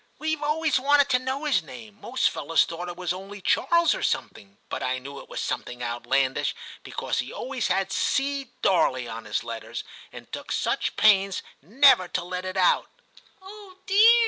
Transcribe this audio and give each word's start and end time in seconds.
We've 0.17 0.41
always 0.41 0.79
wanted 0.79 1.09
to 1.09 1.19
know 1.19 1.45
his 1.45 1.61
name; 1.61 2.01
most 2.01 2.31
fellows 2.31 2.61
V 2.61 2.69
TIM 2.69 2.77
113 2.77 2.77
thought 2.77 2.91
it 2.91 2.99
was 2.99 3.13
only 3.13 3.39
Charles 3.39 3.93
or 3.93 4.01
something, 4.01 4.57
but 4.67 4.81
I 4.81 4.97
knew 4.97 5.19
it 5.19 5.29
was 5.29 5.39
something 5.41 5.83
outlandish, 5.83 6.55
because 6.81 7.19
he 7.19 7.31
always 7.31 7.67
had 7.67 7.91
"C. 7.91 8.49
Darley" 8.63 9.07
on 9.07 9.25
his 9.25 9.43
letters, 9.43 9.83
and 10.11 10.31
took 10.31 10.51
such 10.51 10.95
pains 10.95 11.43
never 11.61 12.07
to 12.07 12.23
let 12.23 12.45
it 12.45 12.57
out/ 12.57 12.89
* 13.21 13.41
Oh 13.43 13.77
dear 13.85 14.11